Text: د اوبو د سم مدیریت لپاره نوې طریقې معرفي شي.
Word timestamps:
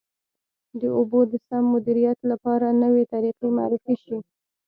د 0.79 0.81
اوبو 0.97 1.19
د 1.31 1.33
سم 1.47 1.63
مدیریت 1.73 2.19
لپاره 2.31 2.67
نوې 2.83 3.03
طریقې 3.13 3.47
معرفي 3.57 3.95
شي. 4.03 4.17